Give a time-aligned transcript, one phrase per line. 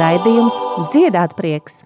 [0.00, 0.58] raidījums
[0.92, 1.84] Dziedāt prieks!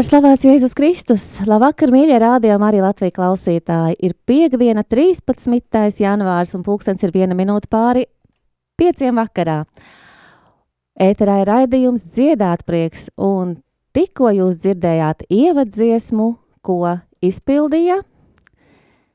[0.00, 3.98] Lai slavēts Jēzus Kristus, labvakar, mīļie rādījumi, arī Latvijas klausītāji.
[4.00, 6.00] Ir piekdiena, 13.
[6.00, 8.06] janvārs, un pulkstens ir viena minūte pāri
[8.80, 9.58] pieciem vakarā.
[11.04, 13.58] Ēterā ir raidījums dziedāt prieks, un
[13.92, 16.30] tikko jūs dzirdējāt ievadziesmu,
[16.64, 18.00] ko izpildīja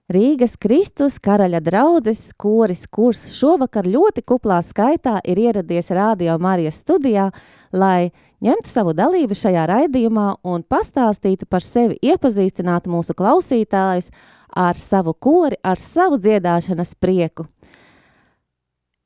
[0.05, 7.31] Rīgas Kristus karaļa draudzes koris, kurš šovakar ļoti kuplā skaitā ir ieradies Rādio Marijas studijā,
[7.75, 8.11] lai
[8.43, 14.11] ņemtu savu dalību šajā raidījumā un pastāstītu par sevi, iepazīstinātu mūsu klausītājus
[14.55, 17.47] ar savu kori, ar savu dziedāšanas prieku.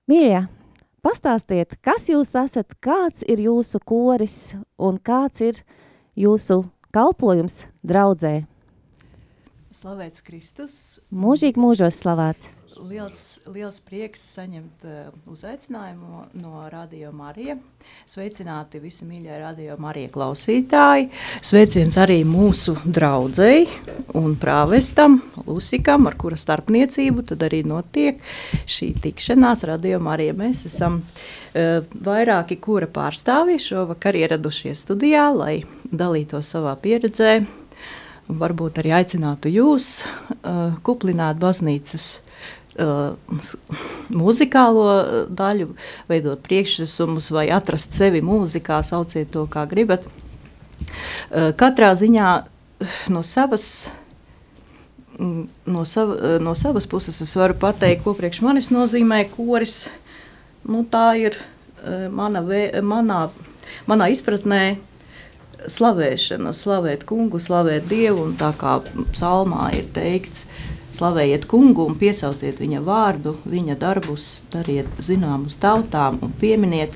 [0.09, 0.43] Mīļie,
[1.05, 4.37] pastāstiet, kas jūs esat, kāds ir jūsu koris
[4.77, 5.63] un kāds ir
[6.17, 6.63] jūsu
[6.93, 8.39] kalpojums draudzē?
[9.73, 10.73] Slavēts Kristus.
[11.13, 17.57] Mūžīgi mūžos slavēts liels, liels prieks saņemt uh, uzaicinājumu no Radio Marija.
[18.09, 21.09] Sveicināti visi mīļie Radio Marija klausītāji.
[21.45, 23.67] Sveiciens arī mūsu draudzēji
[24.19, 28.21] un prāvestam Lusikam, ar kura starpniecību tad arī notiek
[28.69, 30.35] šī tikšanās Radio Marija.
[30.37, 35.59] Mēs esam uh, vairāki kura pārstāvji šovakar ieradušies studijā, lai
[35.91, 37.41] dalītos savā pieredzē.
[38.29, 42.19] Varbūt arī aicinātu jūs uh, kuplināt baznīcas
[42.79, 43.15] uh,
[44.23, 44.87] muzikālo
[45.29, 45.73] daļu,
[46.09, 50.07] veidot priekšnesumus vai atrast sevi mūzikā, sauciet to kā gribat.
[51.29, 52.31] Uh, katrā ziņā
[53.11, 53.89] no savas,
[55.19, 59.87] no, sava, no savas puses es varu pateikt, ko priekš manis nozīmē koris.
[60.67, 63.27] Nu, tā ir uh, mana, vē, manā,
[63.89, 64.79] manā izpratnē
[65.59, 68.77] slavēšana, slavēt kungu, slavēt dievu, un tā kā
[69.11, 76.17] psalmā ir teikts, uh, Slavējiet kungu un piesauciet viņa vārdu, viņa darbus, dariet zināmus tautām
[76.25, 76.95] un pieminiet,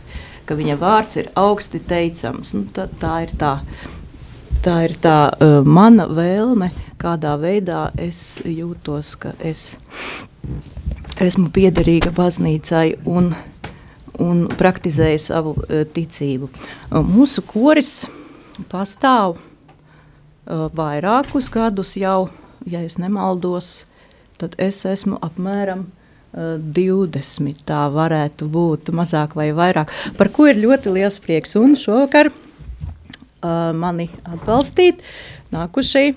[0.50, 2.56] ka viņa vārds ir augsti teicams.
[2.58, 3.54] Nu, tā, tā ir tā,
[4.66, 9.76] tā, ir tā uh, mana vēlme, kādā veidā es jūtos, ka es
[11.22, 13.31] esmu piederīga baznīcai un,
[14.20, 16.50] un praktizēju savu uh, ticību.
[16.50, 18.08] Uh, mūsu koris
[18.74, 22.25] pastāv uh, vairākus gadus jau
[22.69, 23.84] ja es nemaldos,
[24.41, 27.63] tad es esmu apmēram uh, 20.
[27.68, 29.94] Tā varētu būt mazāk vai vairāk.
[30.18, 31.56] Par ko ir ļoti liels prieks.
[31.59, 35.03] Un šovakar uh, mani atbalstīt
[35.53, 36.13] nākušie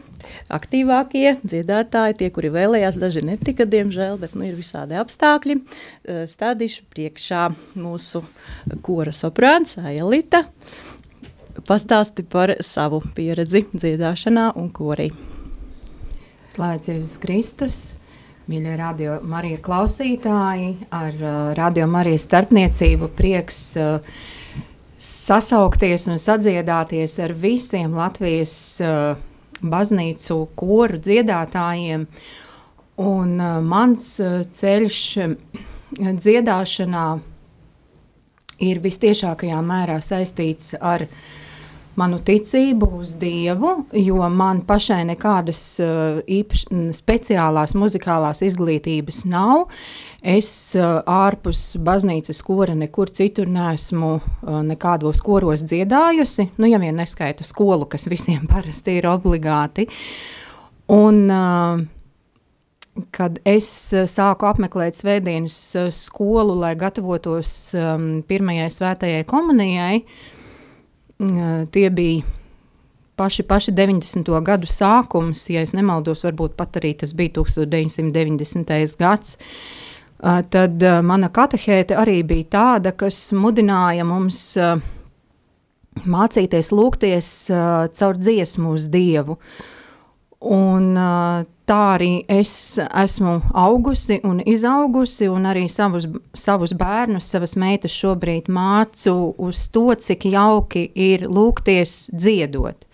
[0.50, 5.60] aktīvākie dziedātāji, tie, kuri vēlējās, daži netika, diemžēl, bet nu, ir visādi apstākļi.
[5.60, 8.24] Uh, stādīšu priekšā mūsu
[8.86, 10.46] kora soprāns Ailita.
[11.66, 15.10] Pastāsti par savu pieredzi dziedāšanā un korī.
[16.56, 17.78] Slavēts Jēzus Kristus,
[18.48, 23.98] mīļie radio Marija klausītāji, ar uh, radio Marijas starpniecību prieks uh,
[24.96, 29.20] sasaukties un sadziedāties ar visiem Latvijas uh,
[29.60, 32.08] baznīcu koru dziedātājiem.
[33.04, 35.36] Un uh, mans uh, ceļš uh,
[36.00, 37.08] dziedāšanā
[38.64, 41.20] ir vistiešākajā mērā saistīts ar uh,
[41.96, 46.66] manu ticību uz Dievu, jo man pašai nekādas uh, īpaš,
[46.96, 49.66] speciālās muzikālās izglītības nav.
[50.26, 56.96] Es uh, ārpus baznīcas kora nekur citur neesmu uh, nekādos koros dziedājusi, nu, ja vien
[57.00, 59.88] neskaita skolu, kas visiem parasti ir obligāti.
[60.92, 61.82] Un, uh,
[63.12, 63.66] kad es
[64.08, 65.58] sāku apmeklēt svētdienas
[65.92, 70.35] skolu, lai gatavotos um, pirmajai svētajai komunijai, uh,
[71.18, 72.24] tie bija
[73.16, 74.30] paši, paši 90.
[74.44, 78.96] gadu sākums, ja nemaldos, varbūt pat arī tas bija 1990.
[79.00, 79.38] gads.
[80.50, 84.56] Tad mana katehēte arī bija tāda, kas mudināja mums
[86.04, 89.38] mācīties lūgties caur dziesmu uz Dievu.
[90.44, 90.92] Un,
[91.66, 96.04] tā arī es esmu augusi un izaugusi, un arī savus,
[96.36, 102.84] savus bērnus, savas meitas šobrīd mācu uz to, cik jauki ir lūgties dziedot.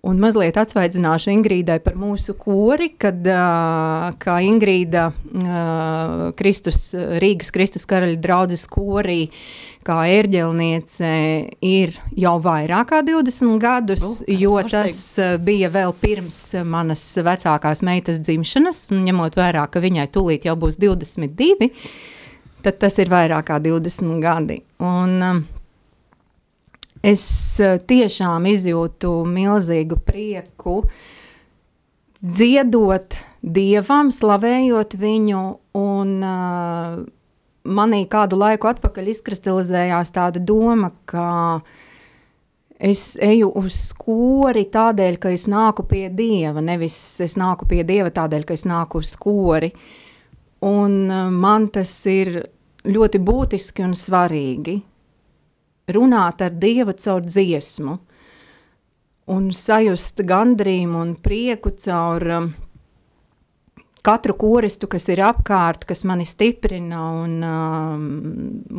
[0.00, 5.10] Un mazliet atsvaidzināšu Ingrīdai par mūsu kori, kad kā Ingrīda
[6.38, 6.86] Kristus,
[7.20, 9.26] Rīgas Kristus karaļa draudzes korī,
[9.86, 11.12] kā ērģelniece
[11.66, 17.84] ir jau vairāk kā 20 gadus, uh, jo tas uh, bija vēl pirms manas vecākās
[17.86, 21.70] meitas dzimšanas, un ņemot vērā, ka viņai tūlīt jau būs 22,
[22.64, 24.60] tad tas ir vairāk kā 20 gadi.
[24.80, 25.40] Un, uh,
[27.00, 27.24] Es
[27.60, 30.82] eh, tiešām izjūtu milzīgu prieku
[32.20, 35.44] dziedot dievam, slavējot viņu,
[35.80, 36.98] un uh,
[37.64, 41.60] manī kādu laiku atpakaļ izkristalizējās tāda doma, ka
[42.80, 48.12] es eju uz skori tādēļ, ka es nāku pie dieva, nevis es nāku pie dieva
[48.14, 49.72] tādēļ, ka es nāku uz skori.
[50.64, 52.34] Un uh, man tas ir
[52.84, 54.80] ļoti būtiski un svarīgi
[55.92, 57.96] runāt ar Dievu caur dziesmu
[59.30, 62.50] un sajust gandrību un prieku caur um,
[64.04, 68.08] katru koristu, kas ir apkārt, kas mani stiprina, un um,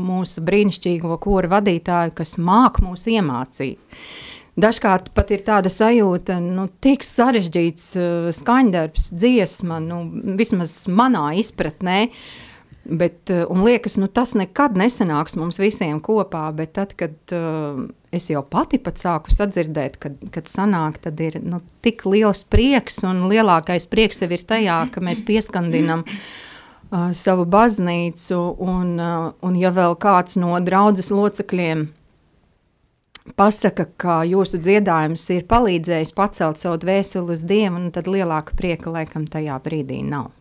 [0.10, 3.98] mūsu brīnišķīgo kora vadītāju, kas māk mūs iemācīt.
[4.62, 10.04] Dažkārt pat ir tāda sajūta, ka nu, tik sarežģīts uh, skaņdarbs, dziesma, nu,
[10.38, 12.51] vismaz manā izpratnē, uh,
[12.84, 17.84] Bet, eh, un liekas, nu, tas nekad nesanāks mums visiem kopā, bet tad, kad uh,
[18.10, 23.04] es jau pati pat sāku sadzirdēt, kad, kad sanāk, tad ir nu, tik liels prieks,
[23.06, 29.62] un lielākais prieks sev ir tajā, ka mēs pieskandinam uh, savu baznīcu, un, uh, un
[29.62, 31.86] ja vēl kāds no draudzes locekļiem
[33.38, 38.90] pasaka, ka jūsu dziedājums ir palīdzējis pacelt savu dvēseli uz Dievu, nu, tad lielāka prieka
[38.90, 40.34] laikam tajā brīdī nav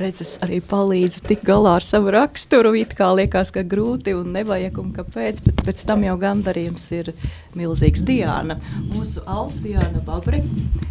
[0.00, 2.74] redzes arī palīdzu tik galā ar savu raksturu.
[2.78, 7.12] It kā liekas, ka grūti un nevajag un kāpēc, bet pēc tam jau gandarījums ir
[7.58, 8.04] milzīgs.
[8.08, 8.58] Diana,
[8.92, 10.42] mūsu alts Diana Babri,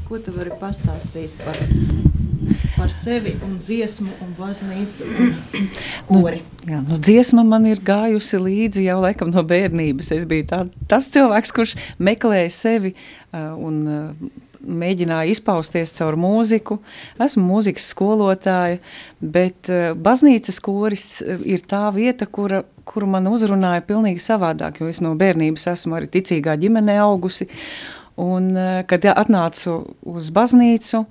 [0.08, 1.60] ko tu vari pastāstīt par,
[2.76, 5.08] par sevi un dziesmu un baznīcu
[6.12, 6.42] un kori?
[6.64, 10.12] Nu, jā, nu, dziesma man ir gājusi līdzi jau laikam no bērnības.
[10.18, 14.36] Es biju tā, tas cilvēks, kurš meklēja sevi uh, un uh,
[14.68, 16.80] mēģināju izpausties caur mūziku.
[17.24, 18.82] Esmu mūzikas skolotāja,
[19.22, 24.92] bet uh, baznīcas koris eh, ir tā vieta, kura, kuru man uzrunāja pilnīgi savādāk, jo
[24.92, 27.50] es no bērnības esmu arī ticīgā ģimenē augusi.
[28.18, 29.80] Un, uh, kad atnācu
[30.10, 31.04] uz baznīcu,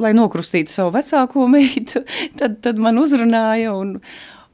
[0.00, 2.04] lai nokrustītu savu vecāko meitu,
[2.40, 3.98] tad, tad man uzrunāja un,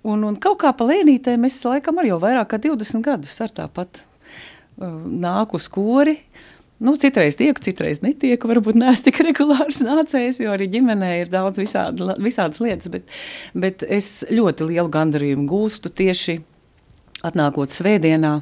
[0.05, 3.55] un, un kaut kā pa lēnītēm es laikam arī jau vairāk kā 20 gadus ar
[3.62, 6.19] tāpat uh, nāku uz kori,
[6.81, 8.49] Nu, citreiz tieku, citreiz netieku.
[8.49, 12.89] Varbūt neesmu tik regulārs nācējs, jo arī ģimenē ir daudz visādi, visādas lietas.
[12.93, 13.10] Bet,
[13.53, 16.39] bet es ļoti lielu gandarījumu gūstu tieši
[17.27, 18.39] atnākot svētdienā,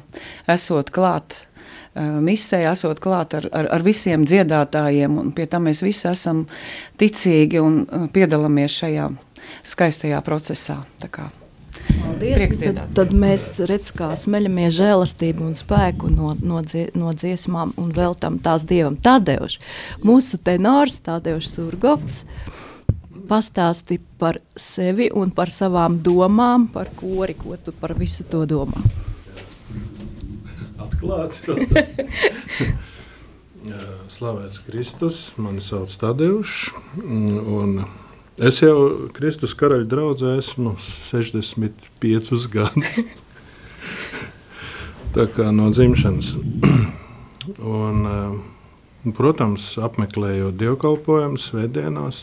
[0.55, 1.41] esot klāt.
[1.99, 6.45] Uh, misē, esot klāt ar, ar, ar visiem dziedātājiem, un pie tam mēs visi esam
[7.01, 9.09] ticīgi un uh, piedalāmies šajā
[9.73, 10.77] skaistajā procesā.
[11.01, 11.27] Tā kā
[11.89, 17.73] Paldies, tad, tad mēs redzam, kā smeļamies žēlastību un spēku no, no, dzie, no dziesmām
[17.79, 18.97] un veltam tās dievam.
[18.99, 19.57] Tādēļ
[20.05, 22.23] mūsu tenors, Tādēļ Surgovs,
[23.29, 28.83] pastāsti par sevi un par savām domām, par kori, ko tu par visu to domā.
[30.79, 31.55] Atklāti.
[34.09, 36.71] Slavēts Kristus, mani sauc Tadeuš,
[37.03, 37.83] un
[38.39, 43.01] Es jau Kristus karaļa draudzē esmu 65 gadus.
[45.15, 46.29] Tā kā no dzimšanas.
[47.79, 52.21] Un, eh, protams, apmeklējot dievkalpojumus svētdienās,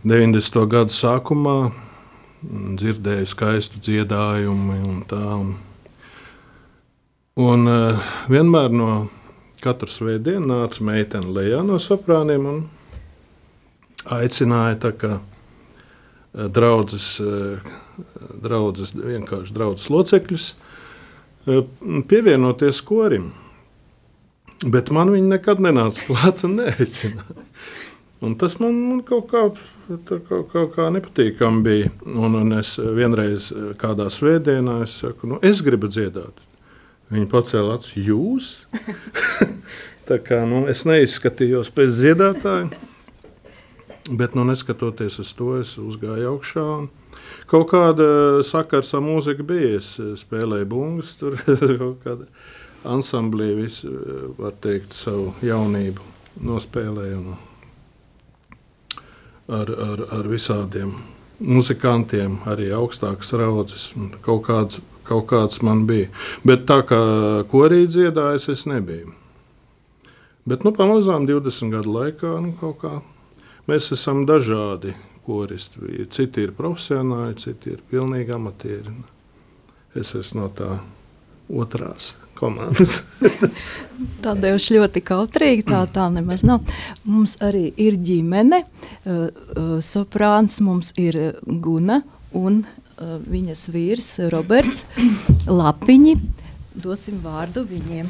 [0.00, 0.64] 90.
[0.70, 1.58] gadu sākumā
[2.80, 5.38] dzirdēju skaistu dziedājumu un tā.
[7.36, 8.90] Un eh, vienmēr no
[9.60, 12.68] katras svētdienas nāca meitene lejā no soprāniem un
[14.06, 17.70] aicināja kā, eh, draudzes, eh,
[18.42, 20.52] draudzes, vienkārši draudzes locekļus
[21.46, 21.62] eh,
[22.08, 23.32] pievienoties korim.
[24.66, 27.46] Bet man viņi nekad nenāca klāt un neaicināja.
[28.20, 29.46] Un tas man, man kaut kā,
[30.04, 31.92] kaut, kaut kā nepatīkami bija.
[32.04, 33.48] Un, un es vienreiz
[33.80, 36.42] kādā svētdienā es saku, nu, es gribu dziedāt.
[37.10, 38.50] Viņa pacēla acis, jūs?
[40.08, 42.68] Tā kā, nu, es neizskatījos pēc dziedātāja,
[44.08, 46.66] bet nu, neskatoties uz to, es uzgāju augšā.
[47.50, 49.76] Kaut kāda sakars ar mūziku bija.
[49.80, 49.92] Es
[50.22, 51.36] spēlēju bungas, tur
[51.82, 52.28] kaut kāda
[52.88, 53.92] ansamblī, visu,
[54.38, 56.06] var teikt, savu jaunību
[56.46, 57.38] nospēlēju.
[59.50, 60.94] Ar, ar, ar visādiem
[61.42, 63.90] muzikantiem, arī augstākas raudzes.
[64.22, 64.78] Kaut kāds
[65.10, 66.10] kaut kāds man bija.
[66.46, 67.00] Bet tā kā
[67.50, 69.14] korī dziedājis, es nebiju.
[70.48, 73.00] Bet nu, pamazām 20 gadu laikā nu, kā,
[73.68, 74.94] mēs esam dažādi
[75.26, 76.06] koristi.
[76.10, 78.94] Citi ir profesionāli, citi ir pilnīgi amatieri.
[79.98, 80.70] Es esmu no tā
[81.50, 83.02] otrās komandas.
[84.24, 86.64] Tādēļ ļoti kautrīgi tā, tā nemaz nav.
[87.04, 88.62] Mums arī ir ģimene,
[89.84, 92.00] soprāns, mums ir Guna
[92.36, 92.62] un
[93.00, 94.86] viņas vīrs Roberts
[95.48, 96.16] Lapiņi.
[96.80, 98.08] Dosim vārdu viņiem.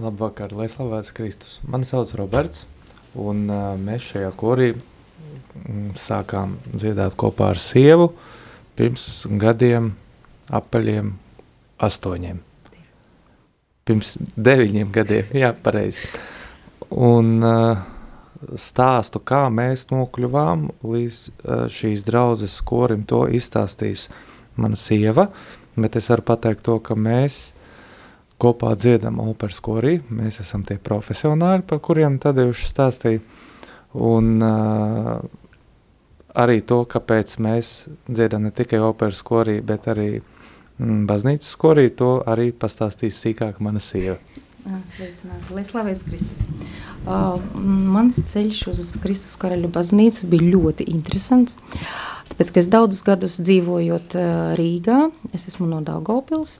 [0.00, 1.58] Labvakar, lai slavēts Kristus.
[1.68, 2.64] Mani sauc Roberts,
[3.18, 8.12] un uh, mēs šajā korī mm, sākām dziedāt kopā ar sievu
[8.78, 9.90] pirms gadiem,
[10.50, 11.12] apaļiem
[11.84, 12.40] astoņiem.
[13.88, 16.06] Pirms deviņiem gadiem, jā, pareizi.
[16.90, 17.82] Un uh,
[18.58, 24.08] stāstu, kā mēs nokļuvām līdz uh, šīs draudzes korim, to izstāstīs
[24.60, 25.28] mana sieva,
[25.76, 27.50] bet es varu pateikt to, ka mēs
[28.40, 33.22] kopā dziedam operas korī, mēs esam tie profesionāļi, par kuriem Tadeuši stāstīja,
[34.00, 35.16] un uh,
[36.38, 37.72] arī to, kāpēc mēs
[38.08, 43.82] dziedam ne tikai operas korī, bet arī mm, baznīcas korī, to arī pastāstīs sīkāk mana
[43.82, 44.18] sieva.
[44.60, 46.44] Sveicināti, lai slavēs Kristus.
[47.08, 51.56] Uh, mans ceļš uz Kristus karaļu baznīcu bija ļoti interesants.
[52.30, 54.26] Tāpēc, ka es daudzus gadus dzīvojot uh,
[54.60, 54.98] Rīgā,
[55.34, 56.58] es esmu no Daugavpils,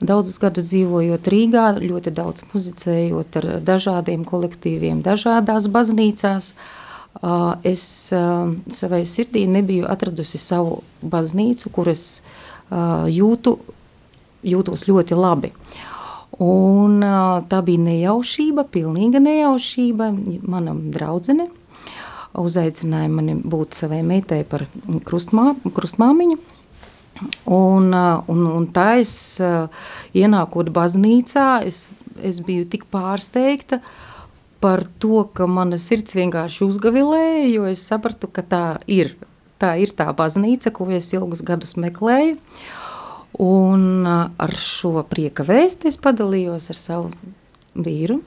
[0.00, 8.52] daudzus gadus dzīvojot Rīgā, ļoti daudz muzicējot ar dažādiem kolektīviem, dažādās baznīcās, uh, es uh,
[8.68, 13.58] savai sirdī nebiju atradusi savu baznīcu, kuras uh, jūtu,
[14.44, 15.52] jūtos ļoti labi.
[16.42, 17.00] Un,
[17.48, 20.10] tā bija nejaušība, pilnīga nejaušība.
[20.44, 21.46] Mana draudzene
[22.36, 24.66] uzaicināja mani būt savai meitai par
[25.08, 26.36] krustmā, krustmāmiņu.
[27.48, 29.14] Un, un, un tā es
[30.16, 31.86] ienākot baznīcā, es,
[32.20, 33.80] es biju tik pārsteigta
[34.60, 39.14] par to, ka mana sirds vienkārši uzgavilēja, jo es sapratu, ka tā ir,
[39.62, 42.36] tā ir tā baznīca, ko es ilgus gadus meklēju.
[42.36, 42.74] Uh,
[43.38, 47.10] Un ar šo prieka vēsti es padalījos ar savu
[47.76, 48.22] vīru.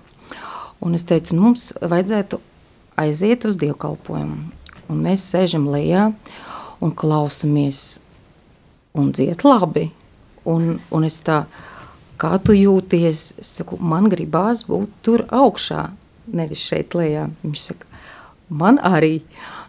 [0.86, 2.38] Un es teicu, nu, mums vajadzētu
[3.00, 4.38] aiziet uz dievkalpojumu.
[4.90, 6.12] Un mēs sēžam lejā
[6.86, 8.00] un klausamies
[8.98, 9.90] un dziet labi.
[10.50, 11.44] Un, un es tā,
[12.20, 15.90] kā tu jūties, es saku, man gribās būt tur augšā,
[16.34, 17.28] nevis šeit lejā.
[17.44, 18.02] Viņš saka,
[18.50, 19.20] man arī.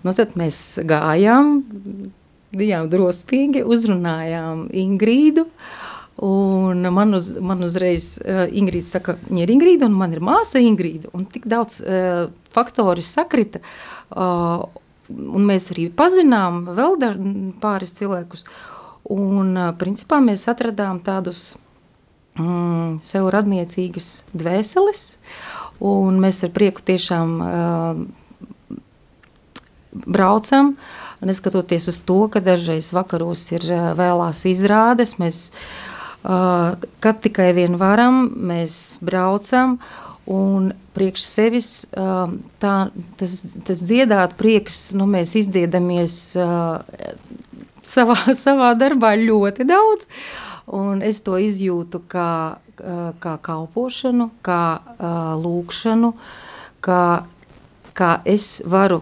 [0.04, 1.58] Nu, tad mēs gājām
[2.56, 5.46] bijām drosmīgi, uzrunājām Ingrīdu.
[6.26, 10.60] Un man, uz, man uzreiz uh, Ingrīda saka, viņa ir Ingrīda un man ir māsa
[10.60, 11.12] Ingrīda.
[11.16, 13.62] Un tik daudz uh, faktori sakrita.
[14.10, 14.66] Uh,
[15.10, 16.98] un mēs arī pazinām vēl
[17.62, 18.44] pāris cilvēkus.
[19.10, 21.56] Un uh, principā mēs atradām tādus
[22.38, 25.04] mm, sev radniecīgas dvēseles.
[25.80, 28.02] Un mēs ar prieku tiešām uh,
[30.06, 30.74] braucam.
[30.74, 35.50] Uh, Neskatoties uz to, ka dažreiz vakaros ir vēlās izrādes, mēs,
[36.24, 39.76] kad tikai vien varam, mēs braucam.
[40.30, 42.74] Un priekš sevis tā,
[43.20, 43.36] tas,
[43.66, 46.16] tas dziedāt prieks, nu, mēs izdziedamies
[47.86, 50.08] savā, savā darbā ļoti daudz.
[50.70, 52.58] Un es to izjūtu kā,
[53.18, 54.62] kā kalpošanu, kā
[55.40, 56.12] lūkšanu,
[56.84, 57.02] kā,
[57.98, 59.00] kā es varu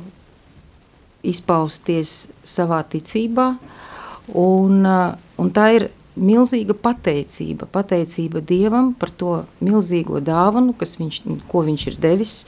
[1.28, 3.50] izpausties savā ticībā,
[4.38, 11.20] un, un tā ir milzīga pateicība, pateicība Dievam par to milzīgo dāvanu, viņš,
[11.50, 12.38] ko viņš ir devis,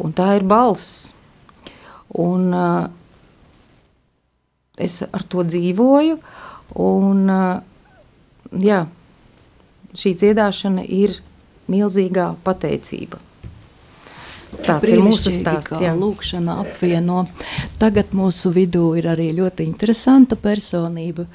[0.00, 1.10] un tā ir balss.
[2.10, 2.88] Un uh,
[4.80, 6.18] es ar to dzīvoju,
[6.80, 7.24] un
[8.66, 8.84] jā,
[9.94, 11.18] šī dziedāšana ir
[11.70, 13.20] milzīgā pateicība.
[14.50, 15.78] Tāds ir mūsu stāsts.
[15.78, 17.24] Jā, lūkšana apvieno.
[17.78, 21.28] Tagad mūsu vidū ir arī ļoti interesanta personība.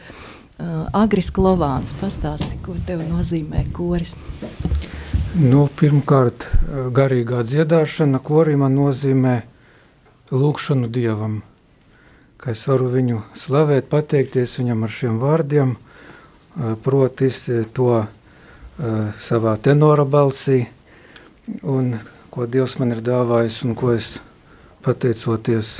[0.95, 4.15] Agris Klovāns, pastāsti, ko tev nozīmē koris?
[5.35, 6.45] Nu, pirmkārt,
[6.95, 9.35] garīgā dziedāšana korī man nozīmē
[10.31, 11.41] lūkšanu Dievam,
[12.45, 17.39] ka es varu viņu slavēt, pateikties viņam ar šiem vārdiem, uh, protis
[17.73, 18.09] to uh,
[19.17, 20.67] savā tenora balsī,
[21.65, 21.95] un
[22.29, 24.19] ko Dievs man ir dāvājis, un ko es
[24.85, 25.79] pateicoties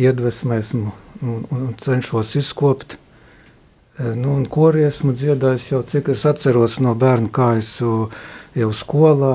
[0.00, 2.96] iedvesmē esmu un, un cenšos izkopt.
[2.96, 8.70] Uh, nu, un kori esmu dziedājis jau cik es atceros no bērnu, kā es jau
[8.72, 9.34] skolā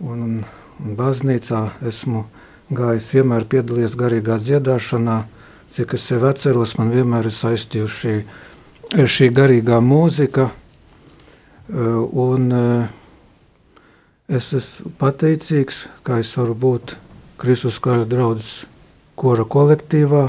[0.00, 2.24] un, un, baznīcā esmu
[2.72, 5.18] gājis, vienmēr piedalījies garīgā dziedāšanā,
[5.70, 10.48] cik es sev atceros, man vienmēr ir saistījuši šī, šī garīgā mūzika,
[11.70, 12.50] un
[14.30, 16.96] es esmu pateicīgs, ka es varu būt
[17.40, 18.64] Kristus kara draudzes
[19.20, 20.24] kora kolektīvā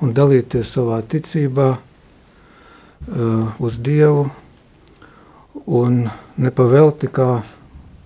[0.00, 1.68] un dalīties savā ticībā
[3.58, 4.28] uz Dievu,
[5.68, 6.08] un
[6.40, 7.42] nepavelti, kā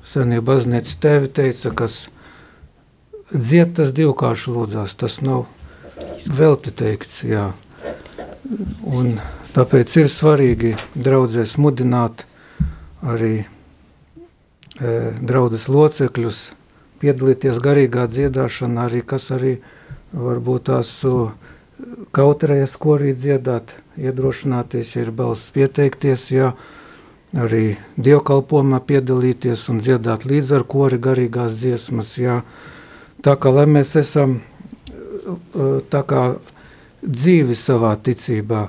[0.09, 2.07] senie baznīcas tēvi teica, kas
[3.33, 5.47] dzied tas divkārši lūdzās, tas nav
[6.26, 7.50] velti teikts, jā.
[8.87, 9.16] Un
[9.54, 12.25] tāpēc ir svarīgi draudzēs mudināt
[13.02, 13.47] arī e,
[15.21, 16.42] draudzes locekļus
[17.02, 19.56] piedalīties garīgā dziedāšanā, arī kas arī
[20.12, 20.92] varbūt tās
[22.14, 26.52] kautrējas, ko arī dziedāt, iedrošināties, ja ir balss pieteikties, jā,
[27.38, 32.42] arī dievkalpojumā piedalīties un dziedāt līdz ar kori garīgās dziesmas, jā,
[33.23, 34.40] Tā kā mēs esam
[35.93, 36.23] tā kā
[37.02, 38.67] dzīvi savā ticībā,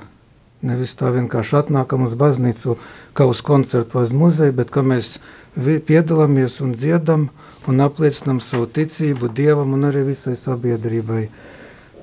[0.64, 2.76] nevis tā vienkārši atnākam uz baznīcu,
[3.14, 5.18] kā uz koncertu vai uz muzeju, bet ka mēs
[5.54, 7.28] piedalāmies un dziedam
[7.70, 11.28] un apliecinam savu ticību Dievam un arī visai sabiedrībai.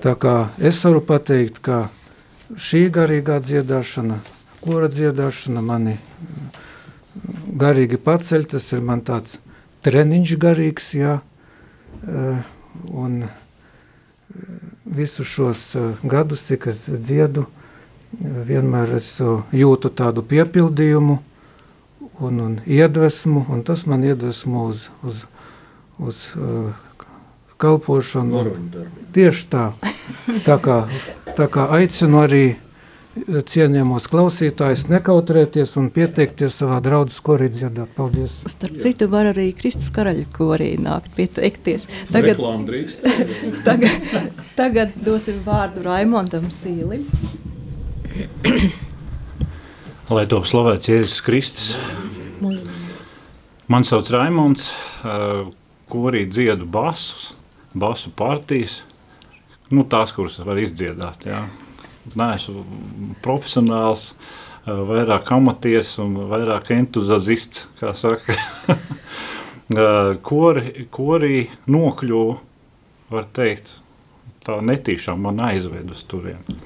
[0.01, 1.89] Tā kā es varu pateikt, ka
[2.55, 4.21] šī garīgā dziedāšana,
[4.63, 5.97] kura dziedāšana mani
[7.59, 9.37] garīgi paceļ, tas ir man tāds
[9.85, 11.19] treniņš garīgs, jā,
[12.93, 13.23] un
[14.85, 17.47] visus šos eh, gadus, cik es dziedu,
[18.19, 19.13] vienmēr es
[19.55, 21.19] jūtu tādu piepildījumu
[22.19, 25.21] un, un iedvesmu, un tas man iedvesmo uz, uz,
[25.95, 26.25] uz
[27.61, 28.43] kalpošanu.
[29.15, 29.69] Tieši tā.
[30.45, 30.81] Tā kā,
[31.37, 32.43] tā kā aicinu arī
[33.11, 37.91] cienījamos klausītājus nekautrēties un pieteikties savā draudzes korī dziedāt.
[37.97, 38.37] Paldies!
[38.47, 41.87] Starp citu, var arī Kristus karaļa korī nākt pieteikties.
[42.11, 42.39] Tagad,
[43.67, 44.05] tagad,
[44.55, 47.03] tagad dosim vārdu Raimondam Sīlim.
[50.11, 51.73] Lai top slavēts Jēzus Kristus.
[53.71, 54.71] Man sauc Raimonds,
[55.91, 57.33] korī dziedu basus,
[57.75, 58.81] basu partijas,
[59.71, 61.43] nu tās, kuras var izdziedāt, jā
[62.15, 62.63] neesmu
[63.23, 64.11] profesionāls,
[64.65, 68.37] eh, vairāk amatieris un vairāk entuziasts, kā saka.
[69.71, 72.33] Eh, kori, korī nokļuvu,
[73.07, 73.69] var teikt,
[74.43, 76.57] tā netīšām man aizved uz turieni.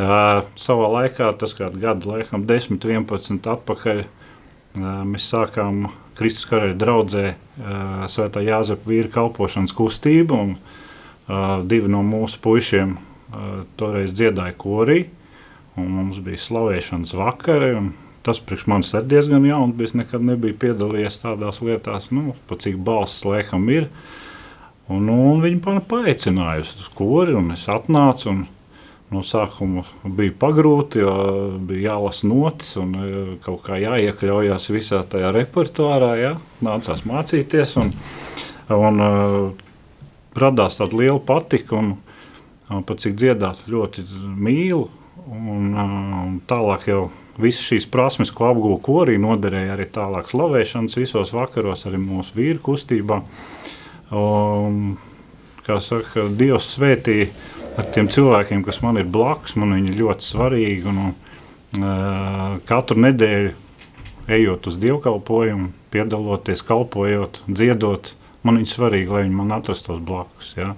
[0.00, 6.78] Uh, savā laikā, tas kādu gadu, laikam, 10, 11 atpakaļ, uh, mēs sākām Kristus karaļa
[6.80, 12.96] draudzē uh, Svētā Jāzepa vīra kalpošanas kustību, un uh, divi no mūsu puišiem
[13.80, 15.04] toreiz dziedāja korī,
[15.78, 17.74] un mums bija slavēšanas vakari.
[18.26, 22.58] Tas priekš manis ir diezgan jauns, bet es nekad nebiju piedalījies tādās lietās, nu, pa
[22.60, 23.88] cik balss laikam ir.
[24.90, 28.34] Un, nu, un viņi man paaicināja uz kori, un es atnācu.
[28.34, 28.42] Un,
[29.10, 31.14] no sākuma bija pagrūti, jo
[31.66, 32.92] bija jālasa notis un
[33.42, 36.12] kaut kā jāiekļaujas visā tajā repertuārā.
[36.20, 37.90] Jā, nācās mācīties, un,
[38.76, 39.66] un uh,
[40.38, 41.80] radās tāda liela patika.
[41.80, 41.96] Un,
[42.70, 44.06] pat cik dziedāt ļoti
[44.38, 44.88] mīlu.
[45.30, 47.02] Un, un tālāk jau
[47.40, 52.62] visas šīs prasmes, ko apgūvu korī, noderēja arī tālāk slavēšanas visos vakaros, arī mūsu vīru
[52.70, 53.20] kustībā.
[54.16, 54.96] Un,
[55.66, 57.28] kā saka, Dievs svētīja
[57.78, 60.88] ar tiem cilvēkiem, kas man ir blakus, man viņi ļoti svarīgi.
[60.90, 61.18] Un, un,
[62.66, 63.52] katru nedēļu
[64.30, 68.14] ejot uz dievkalpojumu, piedaloties, kalpojot, dziedot,
[68.46, 70.54] man ir svarīgi, lai viņi man atrastos blakus.
[70.58, 70.74] Ja?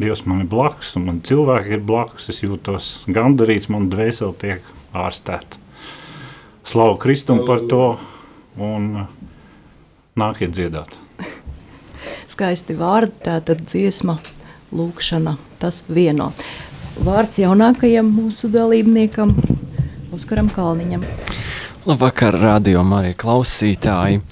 [0.00, 2.30] Dievs man ir blakus, un man cilvēki ir blakus.
[2.32, 5.60] Es jūtos gandarīts, man dvēseli tiek ārstēta.
[6.64, 7.98] Slavu Kristum par to
[8.56, 9.04] un
[10.16, 10.96] nākiet dziedāt.
[12.32, 14.16] Skaisti vārdi, tā tad dziesma,
[14.72, 16.30] lūkšana, tas vieno.
[17.02, 19.34] Vārds jaunākajam mūsu dalībniekam,
[20.12, 21.04] Oskaram Kalniņam.
[21.88, 24.22] Labvakar, radio Marija klausītāji.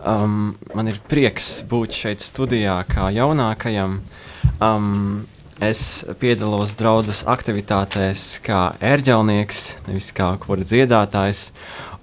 [0.00, 4.00] Um, man ir prieks būt šeit studijā kā jaunākajam.
[4.00, 4.26] Uh,
[4.60, 5.24] Um,
[5.60, 11.46] es piedalos draudzes aktivitātēs kā ērģelnieks, nevis kā kora dziedātājs.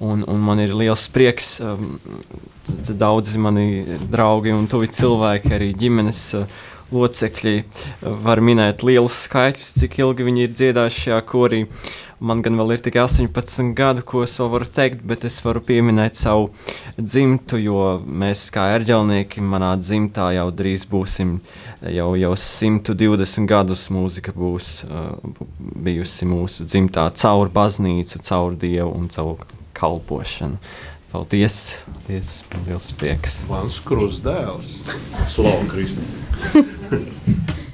[0.02, 2.00] Un, un man ir liels prieks, um,
[2.89, 9.78] daudzi mani draugi un tuvi cilvēki, arī ģimenes uh, locekļi, uh, var minēt lielus skaitļus,
[9.84, 11.63] cik ilgi viņi ir dziedājuši šajā korī.
[12.17, 15.62] Man gan vēl ir tikai 18 gadu, ko es vēl varu teikt, bet es varu
[15.62, 16.47] pieminēt savu
[16.97, 21.36] dzimtu, jo mēs kā ērģelnieki manā dzimtā jau drīz būsim,
[21.93, 25.13] jau, jau 120 gadus mūzika būs uh,
[25.86, 29.45] bijusi mūsu dzimtā caur baznīcu, caur Dievu un caur
[29.77, 30.58] kalpošanu.
[31.13, 31.60] Paldies!
[31.86, 32.34] Paldies!
[32.65, 33.38] Liels prieks!
[33.51, 34.73] Mans krustdēls!
[35.30, 36.01] Slavu Kristu!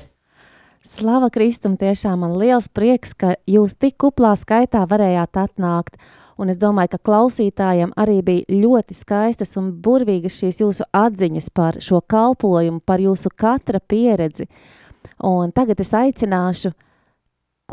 [0.94, 5.96] Slava Kristum, tiešām man liels prieks, ka jūs tik kuplā skaitā varējāt atnākt.
[6.38, 11.80] Un es domāju, ka klausītājiem arī bija ļoti skaistas un burvīgas šīs jūsu atziņas par
[11.82, 14.46] šo kalpojumu, par jūsu katra pieredzi.
[15.18, 16.76] Un tagad es aicināšu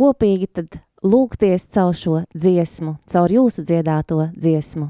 [0.00, 4.88] kopīgi tad lūgties caur šo dziesmu, caur jūsu dziedāto dziesmu.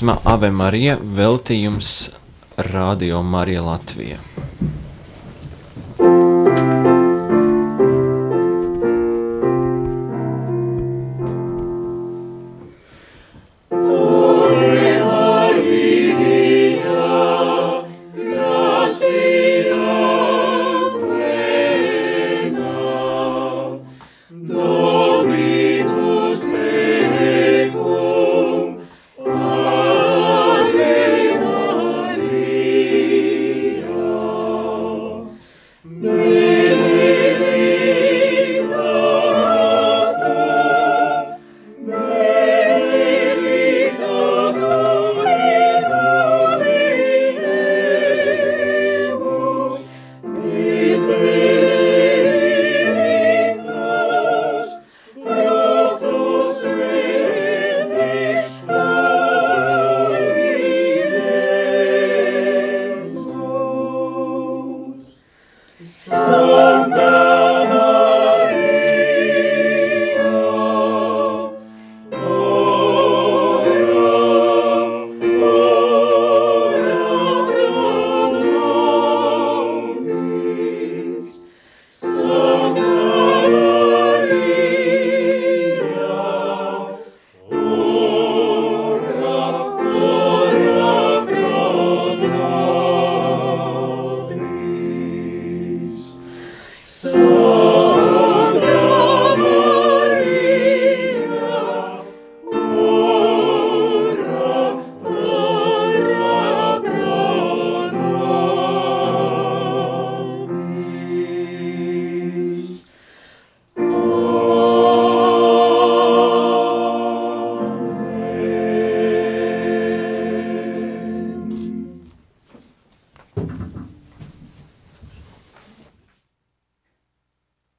[0.00, 2.19] Dziesma Ave Marija veltījums
[2.62, 4.16] Radio Marija Latvija.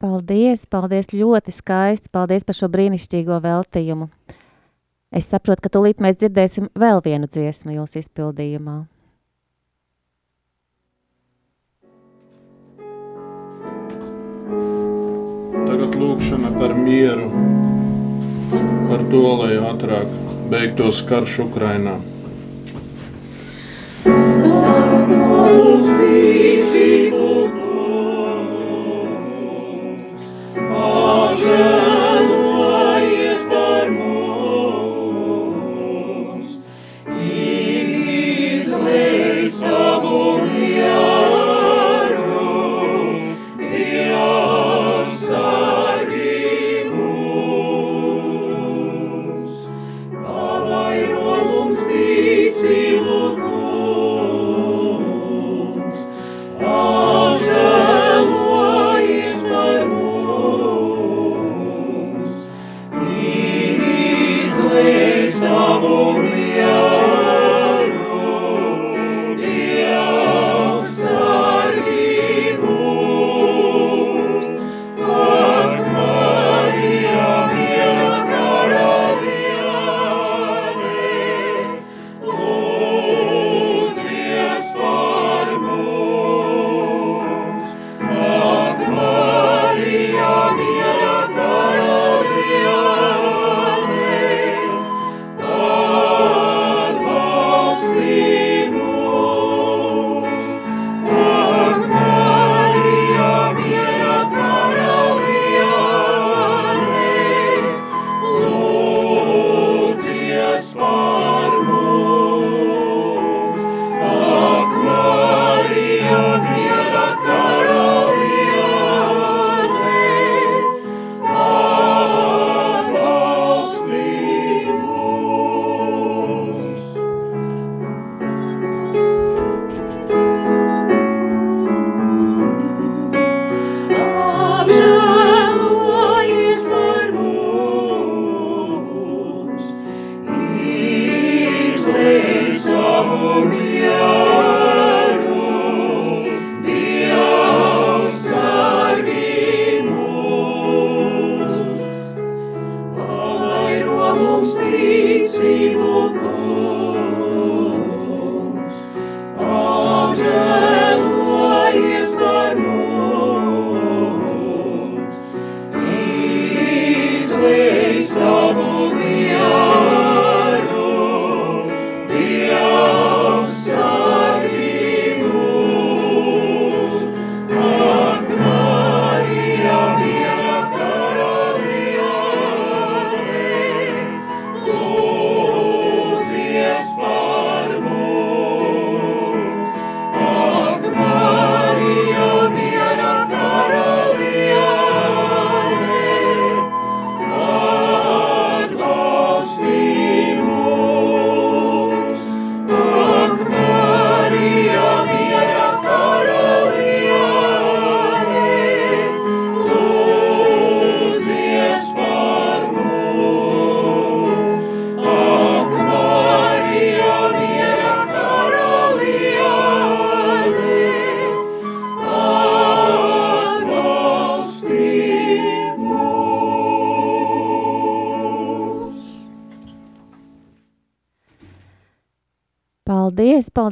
[0.01, 2.09] Paldies, paldies, ļoti skaisti.
[2.09, 4.07] Paldies par šo brīnišķīgo veltījumu.
[5.13, 8.77] Es saprotu, ka tūlīt mēs dzirdēsim vēl vienu dziesmu jūsu izpildījumā.
[15.69, 17.29] Tagad lūkšana par mieru,
[18.89, 20.09] par to, lai ātrāk
[20.49, 21.99] beigtos karš Ukrainā.
[25.61, 27.40] Uzticību Pažēlojies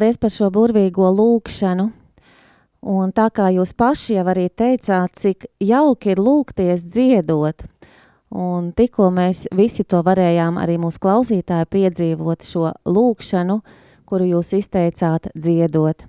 [0.09, 1.83] Paldies, par šo burvīgo lūkšanu.
[2.89, 7.61] Un tā kā jūs paši jau arī teicāt, cik jauki ir lūgties dziedot,
[8.33, 13.59] un tikko mēs visi to varējām arī mūsu klausītāji piedzīvot šo lūkšanu,
[14.09, 16.01] kuru jūs izteicāt dziedot.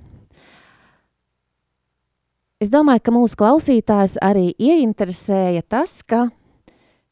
[2.56, 6.30] Es domāju, ka mūsu klausītājs arī ieinteresēja tas, ka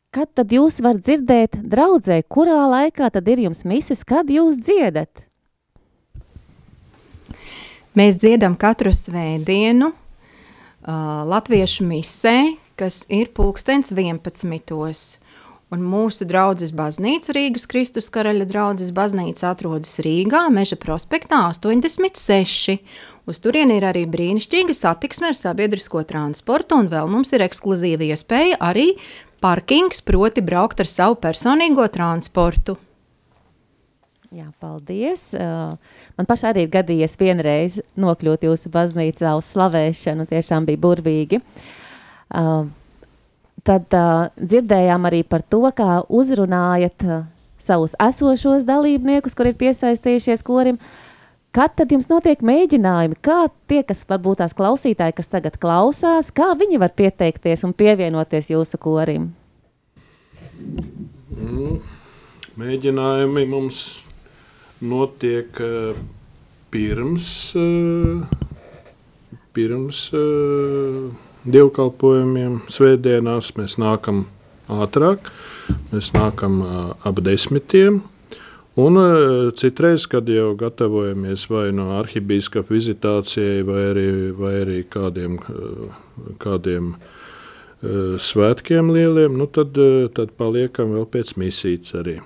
[0.08, 5.27] kad tad jūs varat dzirdēt draudzē, kurā laikā tad ir jums mises, kad jūs dziedat?
[7.98, 10.90] Mēs dziedam katru svētdienu uh,
[11.26, 12.36] latviešu misē,
[12.78, 15.16] kas ir pulkstens 11.
[15.74, 22.78] Un mūsu draudzes baznīca, Rīgas Kristus karaļa draudzes baznīca atrodas Rīgā, Meža prospektā 86.
[23.28, 28.60] Uz turieni ir arī brīnišķīga satiksme ar sabiedrisko transportu, un vēl mums ir ekskluzīva iespēja
[28.62, 28.92] arī
[29.42, 32.78] parkings, proti braukt ar savu personīgo transportu.
[34.28, 35.30] Jā, paldies.
[35.32, 40.26] Man pašai arī ir gadījies vienreiz nokļūt jūsu baznīcā uz slavēšanu.
[40.28, 41.40] Tiešām bija burvīgi.
[43.68, 43.96] Tad
[44.36, 47.06] dzirdējām arī par to, kā uzrunājat
[47.58, 50.76] savus esošos dalībniekus, kur ir piesaistījušies korim.
[51.56, 53.16] Kad tad jums notiek mēģinājumi?
[53.24, 58.52] Kā tie, kas varbūt tās klausītāji, kas tagad klausās, kā viņi var pieteikties un pievienoties
[58.52, 59.30] jūsu korim?
[61.32, 61.80] Mm,
[62.60, 63.80] mēģinājumi mums
[64.80, 65.96] notiek uh,
[66.70, 68.22] pirms, uh,
[69.52, 71.08] pirms uh,
[71.48, 72.60] dievkalpojumiem.
[72.70, 74.26] Svētdienās mēs nākam
[74.70, 75.30] ātrāk,
[75.92, 76.60] mēs nākam
[77.02, 78.02] ap desmitiem.
[78.78, 78.98] Un
[79.58, 85.40] citreiz, kad jau gatavojamies vai no arhibīskapa vizitācijai, vai arī, vai arī kādiem,
[86.38, 86.92] kādiem
[87.82, 89.74] svētkiem lieliem, nu tad,
[90.14, 92.20] tad paliekam vēl pēc misītes arī.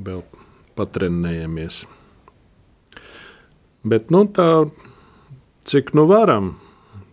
[0.00, 0.24] Vēl
[0.78, 1.82] patrenējamies.
[3.82, 4.64] Bet nu, tā,
[5.68, 6.54] cik nu varam,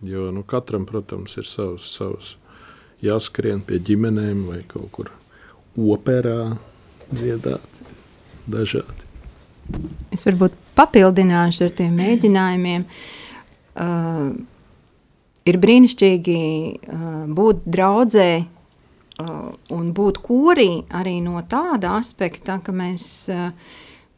[0.06, 2.34] jo nu, katram, protams, ir savs, savs
[3.02, 5.10] jāskrien pie ģimenēm vai kaut kur
[5.80, 6.54] operā
[7.10, 7.80] dziedāt
[8.50, 9.08] dažādi.
[10.14, 12.86] Es varbūt papildināšu ar tiem mēģinājumiem.
[13.80, 14.32] Uh,
[15.46, 18.30] ir brīnišķīgi uh, būt draudzē
[19.74, 23.50] un būt korī arī no tāda aspekta, ka mēs uh,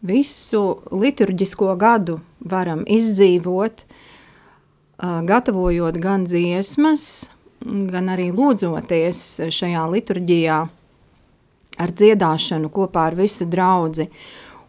[0.02, 0.62] visu
[0.92, 7.08] liturģisko gadu varam izdzīvot, uh, gatavojot gan dziesmas,
[7.62, 10.60] gan arī lūdzoties šajā liturģijā
[11.82, 14.08] ar dziedāšanu kopā ar visu draudzi.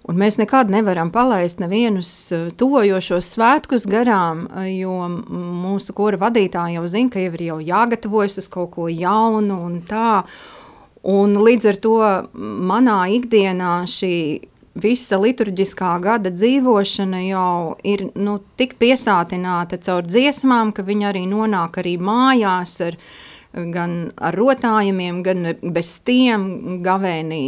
[0.03, 6.79] Un mēs nekad nevaram palaist nevienus eh, tuvojošos svētkus garām, eh, jo mūsu kora vadītāja
[6.79, 10.23] jau zina, ka jau ir jau jāgatavojas uz kaut ko jaunu un tā.
[11.07, 11.95] Un līdz ar to
[12.71, 14.15] manā ikdienā šī
[14.73, 21.79] visa liturģiskā gada dzīvošana jau ir nu, tik piesātināta caur dziesmām, ka viņi arī nonāk
[21.83, 22.97] arī mājās ar,
[23.53, 27.43] gan ar rotājumiem, gan bez tiem gavēnī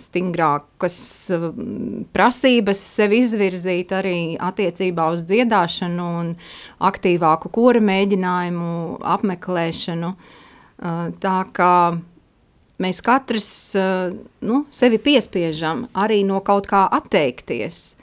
[0.00, 0.96] stingrākas
[1.34, 6.32] um, prasības sev izvirzīt arī attiecībā uz dziedāšanu un
[6.82, 8.72] aktīvāku kora mēģinājumu
[9.14, 10.10] apmeklēšanu.
[10.14, 11.76] Uh, tā kā
[12.82, 14.10] mēs katrs uh,
[14.42, 17.94] nu, sevi piespiežam arī no kaut kā atteikties.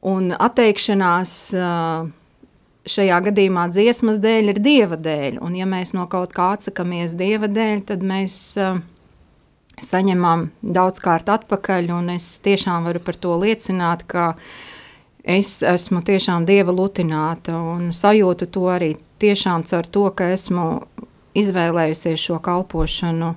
[0.00, 1.32] Un atteikšanās
[2.88, 7.50] šajā gadījumā dziesmas dēļ ir dieva dēļ, un ja mēs no kaut kā atsakamies dieva
[7.52, 8.80] dēļ, tad mēs uh,
[9.84, 14.34] saņemam daudzkārt atpakaļ, un es tiešām varu par to liecināt, ka
[15.24, 20.68] es esmu tiešām Dieva lutināta un sajūtu to arī tiešām caur to, ka esmu
[21.36, 23.34] izvēlējusies šo kalpošanu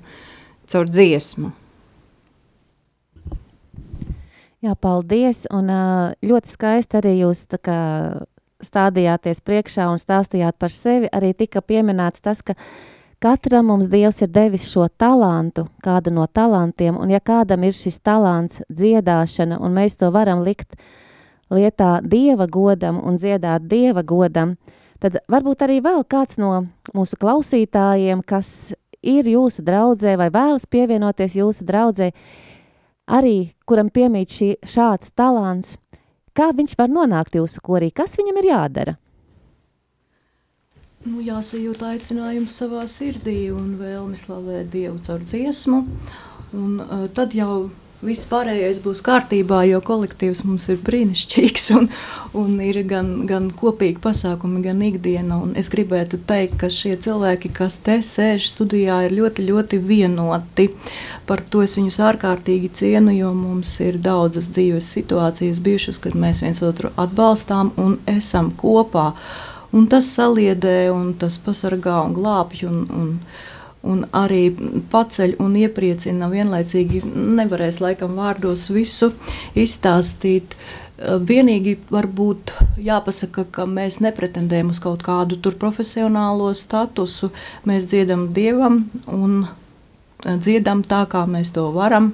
[0.72, 1.52] caur dziesmu.
[4.64, 5.68] Jā, paldies, un
[6.24, 7.80] ļoti skaisti arī jūs tā kā
[8.64, 12.56] stādījāties priekšā un stāstījāt par sevi, arī tika pieminēts tas, ka
[13.24, 18.02] Katram mums Dievs ir devis šo talantu, kādu no talantiem, un ja kādam ir šis
[18.04, 20.76] talants dziedāšana, un mēs to varam likt
[21.48, 24.58] lietā Dieva godam un dziedāt Dieva godam,
[25.00, 31.38] tad varbūt arī vēl kāds no mūsu klausītājiem, kas ir jūsu draudzē vai vēlas pievienoties
[31.40, 32.10] jūsu draudzē,
[33.08, 35.78] arī kuram piemīt šī, šāds talants,
[36.36, 38.98] kā viņš var nonākt jūsu korī, kas viņam ir jādara?
[41.08, 45.86] Nu, jāsajūt aicinājums savā sirdī un vēlmi slavēt Dievu caur dziesmu.
[46.54, 47.70] Un, uh, tad jau
[48.04, 51.88] viss pārējais būs kārtībā, jo kolektīvs mums ir brīnišķīgs un,
[52.38, 55.40] un ir gan, gan kopīgi pasākumi, gan ikdiena.
[55.44, 60.70] Un es gribētu teikt, ka šie cilvēki, kas te sēž studijā, ir ļoti, ļoti vienoti.
[61.30, 66.44] Par to es viņus ārkārtīgi cienu, jo mums ir daudzas dzīves situācijas bijušas, kad mēs
[66.44, 69.14] viens otru atbalstām un esam kopā.
[69.74, 72.64] Un tas saliedē, un tas pasargā un glābj.
[72.70, 73.10] Un, un,
[73.84, 74.46] un arī
[74.92, 77.04] paceļ un iepriecina vienlaicīgi.
[77.40, 79.12] Nevarēs laikam vārdos visu
[79.60, 80.56] izstāstīt.
[81.04, 82.54] Eh, vienīgi varbūt
[82.86, 87.32] jāpasaka, ka mēs nepretendējam uz kaut kādu profesionālo statusu.
[87.66, 92.14] Mēs dziedam dievam un eh, dziedam tā, kā mēs to varam.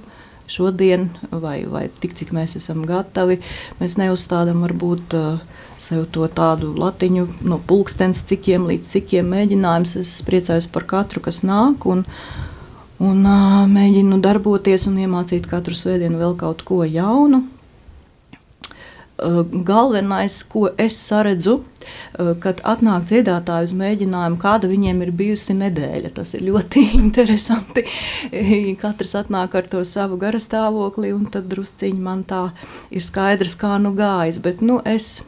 [0.49, 3.37] Šodien, vai, vai tik cik mēs esam gatavi,
[3.77, 9.93] mēs neuzstādām varbūt uh, sev to tādu latiņu, no pulkstenes, cikiem līdz cikiem mēģinājums.
[10.01, 11.85] Es priecājos par katru, kas nāk.
[11.89, 12.01] Un,
[12.97, 17.45] un uh, mēģinu darboties un iemācīt katru svētdienu vēl kaut ko jaunu.
[19.19, 25.55] Uh, galvenais, ko es saredzu, uh, kad atnāk dziedātāji uz mēģinājumu, kāda viņiem ir bijusi
[25.59, 26.13] nedēļa.
[26.15, 27.83] Tas ir ļoti interesanti.
[28.79, 32.49] Katrs atnāk ar to savu garastāvokli, un tad drusciņi man tā
[32.93, 34.39] ir skaidrs, kā nu gājis.
[34.45, 35.19] Bet nu, es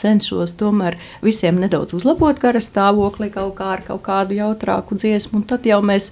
[0.00, 5.44] cenšos tomēr visiem nedaudz uzlabot gara stāvokli kaut kā ar kaut kādu jautrāku dziesmu, un
[5.44, 6.10] tad jau mēs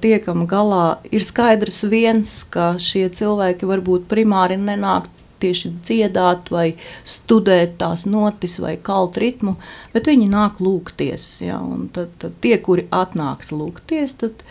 [0.00, 0.98] tiekam galā.
[1.12, 5.10] Ir skaidrs viens, ka šie cilvēki varbūt primāri nenāk
[5.42, 6.66] tieši dziedāt vai
[7.04, 9.56] studēt tās notis vai kalt ritmu,
[9.94, 11.60] bet viņi nāk lūgties, ja,
[11.94, 14.44] tad, tad tie, kuri atnāks lūgties, tad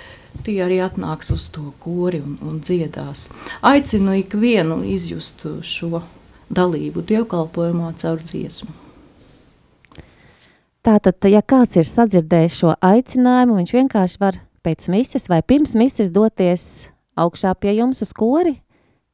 [0.46, 3.28] tie arī atnāks uz to kori un, un dziedās.
[3.66, 6.04] Aicinu ikvienu izjust šo
[6.50, 8.76] dalību dievkalpojumā caur dziesmu.
[10.86, 16.12] Tātad, ja kāds ir sadzirdējis šo aicinājumu, viņš vienkārši var pēc mises vai pirms mises
[16.16, 18.56] doties augšā pie jums uz kori,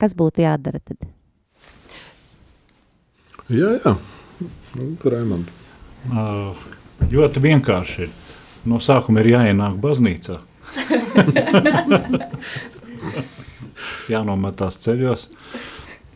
[0.02, 1.15] kas būtu jādara tad?
[3.50, 3.96] Jā, jā.
[4.76, 5.50] Nu, Raimond.
[6.10, 6.56] Uh,
[7.12, 8.12] ļoti vienkārši ir.
[8.66, 10.40] No sākuma ir jāienāk baznīcā.
[14.14, 15.28] Jānometās ceļos,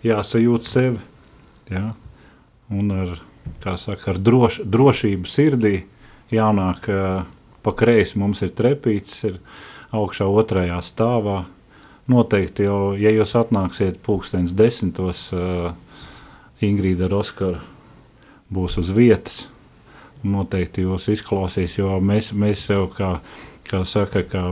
[0.05, 0.99] jāsajūt sevi
[1.69, 1.93] Ja?
[2.69, 3.19] Un ar,
[3.77, 5.75] saka, ar droš, drošību sirdī
[6.33, 6.89] jānāk
[7.65, 9.39] pa kreisi mums ir trepīts, ir
[9.93, 11.43] augšā otrajā stāvā.
[12.10, 15.75] Noteikti jau, ja jūs atnāksiet pulkstens desmitos, uh,
[16.65, 17.62] Ingrīda ar Oskaru
[18.53, 19.45] būs uz vietas.
[20.23, 23.13] Noteikti jūs izklausīs, jo mēs, mēs jau kā
[23.69, 24.43] kā saka, kā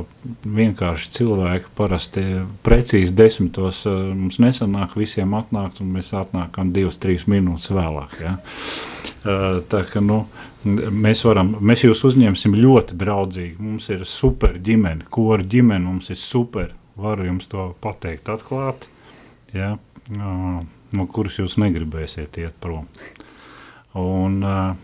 [0.46, 2.24] vienkārši cilvēki parasti
[2.66, 8.18] precīzi desmitos eh, mums nesanāk visiem atnākt, un mēs atnākam divas, trīs minūtes vēlāk.
[8.22, 8.36] Ja?
[8.38, 10.24] Eh, tā ka, nu,
[10.66, 13.58] mēs, varam, mēs jūs uzņemsim ļoti draudzīgi.
[13.64, 16.74] Mums ir super ģimene, kora ģimene mums ir super.
[16.98, 18.90] Varu jums to pateikt atklāti,
[19.54, 19.76] ja?
[20.96, 22.86] No kuras jūs negribēsiet iet prom.
[23.98, 24.76] Un, uh,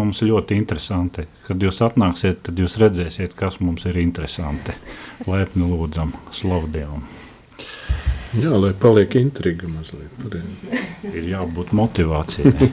[0.00, 1.26] Mums ir ļoti interesanti.
[1.44, 4.72] Kad jūs atnāksiet, tad jūs redzēsiet, kas mums ir interesanti.
[5.28, 7.04] Laipni lūdzam, slavdievam.
[8.32, 10.16] Jā, lai paliek intriga mazliet.
[11.12, 12.70] ir jābūt motivācijai.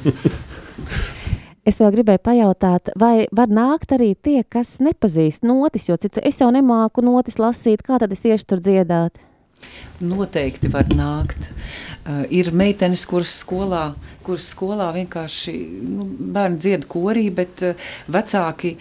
[1.68, 6.40] es vēl gribēju pajautāt, vai var nākt arī tie, kas nepazīst notis, jo citu, es
[6.40, 9.20] jau nemāku notis lasīt, kā tad es iešu tur dziedāt?
[10.00, 11.50] Noteikti var nākt.
[12.08, 13.90] Uh, ir meitenes, kuras skolā,
[14.26, 18.78] kuras skolā vienkārši nu, bērni dzied korī, bet uh, vecāki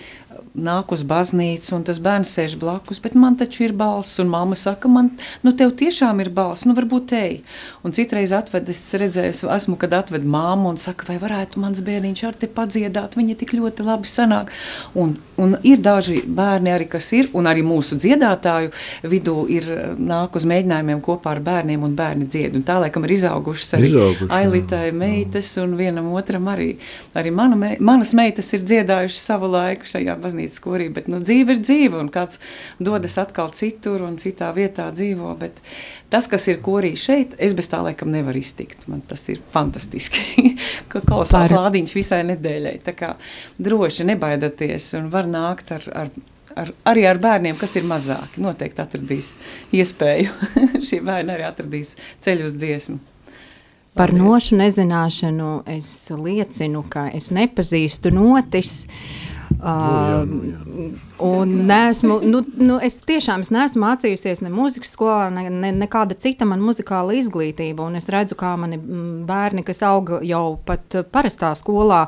[0.57, 4.57] nāk uz baznīcu, un tas bērns sēž blakus, bet man taču ir balss, un mamma
[4.59, 5.11] saka, man,
[5.45, 7.39] nu, tev tiešām ir balss, nu, varbūt ej.
[7.87, 12.25] Un citreiz atved, es redzēju, esmu, kad atved māmu un saka, vai varētu mans bērniņš
[12.29, 14.53] ar te padziedāt, viņa tik ļoti labi sanāk.
[14.99, 18.73] Un, un ir daži bērni arī, kas ir, un arī mūsu dziedātāju
[19.09, 19.69] vidū ir
[19.99, 22.59] nāk uz mēģinājumiem kopā ar bērniem, un bērni dzied.
[22.59, 26.73] Un tā, laikam, ir izaugušas arī Izauguši, Ailitai meitas, un vienam otram arī.
[27.19, 31.21] Arī mana, me, manas meitas ir dziedājušas savu laiku šajā baznīcā baznīcas korī, bet nu,
[31.21, 32.39] dzīve ir dzīve, un kāds
[32.79, 35.35] dodas atkal citur un citā vietā dzīvo.
[35.39, 35.61] Bet
[36.11, 38.87] tas, kas ir korī šeit, es bez tā laikam nevaru iztikt.
[38.89, 40.55] Man tas ir fantastiski,
[40.91, 41.51] ka Par...
[41.51, 42.79] lādiņš visai nedēļai.
[42.85, 43.15] Tā kā
[43.59, 46.11] droši nebaidieties un var nākt ar, ar
[46.59, 48.41] ar, arī ar bērniem, kas ir mazāki.
[48.43, 49.35] Noteikti atradīs
[49.75, 50.33] iespēju.
[50.89, 52.99] Šie bērni arī atradīs ceļu uz dziesmu.
[53.99, 58.85] Par nošu nezināšanu es liecinu, ka es nepazīstu notis.
[58.87, 59.28] Uh,
[59.59, 60.89] Uh, nu, jā, nu, jā.
[61.27, 66.15] Un nesmu, nu, nu, es tiešām es neesmu mācījusies ne mūzikas skolā, ne, ne, nekāda
[66.15, 67.89] cita man muzikāla izglītība.
[67.99, 72.05] Es redzu, kā mani bērni, kas auga jau pat parastā skolā,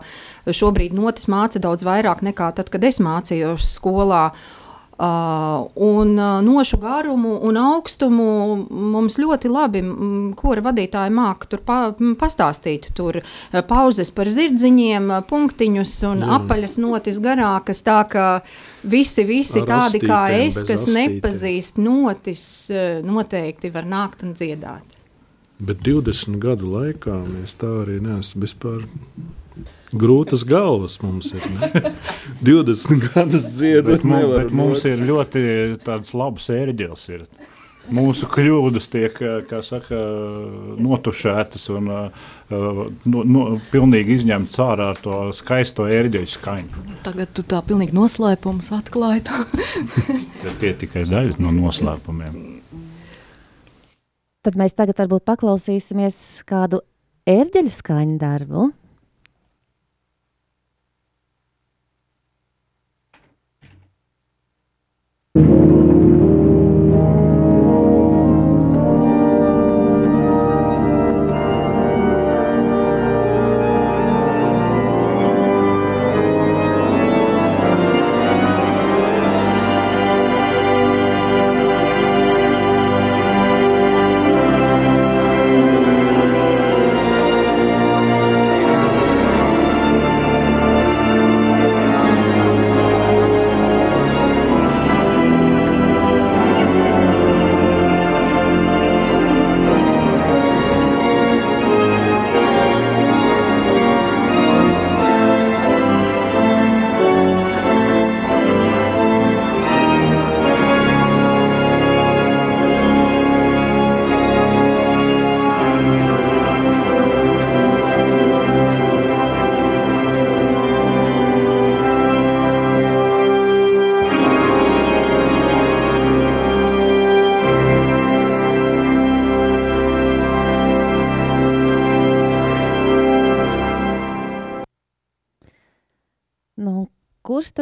[0.46, 4.28] šobrīd notis māca daudz vairāk nekā tad, kad es mācījos skolā.
[4.30, 4.59] Uh,
[5.00, 8.26] un uh, nošu garumu un augstumu
[8.68, 9.82] mums ļoti labi
[10.36, 11.78] kora vadītāji māca tur pa,
[12.20, 12.90] pastāstīt.
[12.96, 16.30] Tur uh, pauzes par zirdziņiem, uh, punktiņus un Jā.
[16.40, 17.82] apaļas notis garākas.
[17.86, 18.28] Tā kā
[18.84, 21.16] visi, visi tādi kā es, kas astītēm.
[21.16, 22.44] nepazīst notis,
[22.74, 24.98] uh, noteikti var nākt un dziedāt.
[25.60, 28.84] Bet 20 gadu laikā mēs tā arī neesam vispār
[29.90, 31.46] Grūtas galvas mums ir.
[32.46, 35.42] 20 gadus dziedāt, mums, bet mums ir ļoti
[36.14, 37.08] labs ērģelis.
[37.16, 37.24] Ir.
[37.90, 39.16] Mūsu kļūdas tiek
[39.66, 39.98] saka,
[40.78, 46.84] notušētas un no, no, pilnīgi izņemtas ārā ar to skaisto ērģeļu skaņu.
[47.06, 49.24] Tagad tu tā pilnīgi noslēpums atklāji.
[50.62, 52.38] tie tikai daļa no noslēpumiem.
[54.46, 56.84] Tad mēs tagad varbūt paklausīsimies kādu
[57.28, 58.70] ērģeļu skaņu darbu.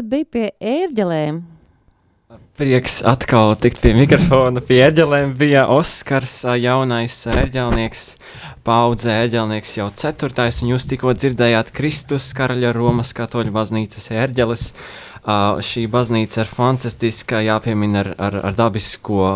[0.09, 1.42] Kurš tad bija pie ērģelēm?
[2.59, 4.61] Prieks atkal tikt pie mikrofona.
[4.61, 8.16] Pie ērģelēm bija Oskars, jaunais ērģelnieks,
[8.64, 14.72] paudzē ērģelnieks jau ceturtais, un jūs tikko dzirdējāt Kristus, karaļa Romas katoļu baznīcas ērģeles.
[14.72, 15.07] Uh,
[15.64, 19.26] šī baznīca ir fantastiska, jāpiemina ar, ar, ar dabisko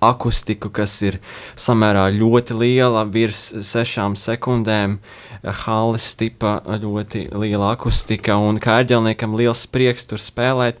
[0.00, 1.18] akustiku, kas ir
[1.60, 4.96] samērā ļoti liela, virs sešām sekundēm.
[4.96, 10.78] Uh, halles tipa ļoti liela akustika un kā ērģelniekam liels prieks tur spēlēt.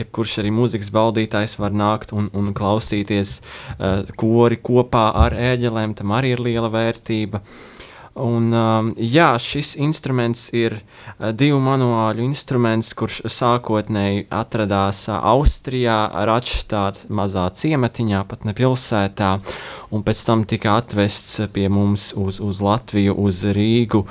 [0.00, 6.16] Jebkurš arī mūzikas baudītājs var nākt un, un klausīties uh, kori kopā ar ērģelēm, tam
[6.16, 7.42] arī ir liela vērtība.
[7.42, 7.77] Uh,
[8.18, 16.00] Un, um, jā, šis instruments ir uh, divu manuāļu instruments, kurš sākotnēji atradās uh, Austrijā,
[16.26, 19.36] Račstāt mazā ciematiņā, pat ne pilsētā,
[19.94, 24.04] un pēc tam tika atvests pie mums uz, uz Latviju, uz Rīgu.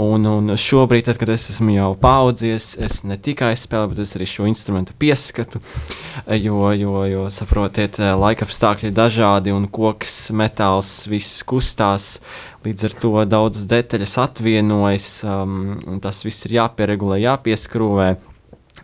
[0.00, 4.16] Un, un šobrīd, tad, kad es esmu jau paudzies, es ne tikai spēlēju, bet es
[4.18, 5.62] arī šo instrumentu pieskatu,
[6.36, 12.16] jo, jo, jo saprotiet, uh, laikapstākļi ir dažādi un koks, metāls, viss kustās.
[12.62, 18.12] Līdz ar to daudzas detaļas atvienojas, um, un tas viss ir jāpieregulē, jāpieskrūvē.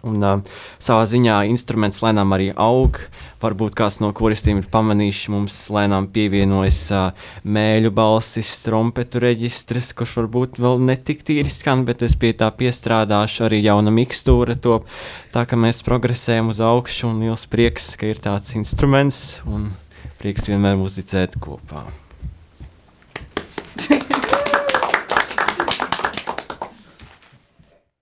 [0.06, 3.00] Un, uh, savā ziņā instruments lēnām arī aug.
[3.42, 10.16] Varbūt kāds no koristiem ir pamanījis, mums lēnām pievienojas uh, mēļu balsis, trompetu reģistrs, kurš
[10.22, 13.46] varbūt vēl netik tīri skan, bet es pie tā piestrādāšu.
[13.48, 14.90] Arī jauna mikstūra top.
[15.34, 19.70] Tā kā mēs progresējam uz augšu, un liels prieks, ka ir tāds instruments, un
[20.18, 21.86] prieks vienmēr muzicēt kopā.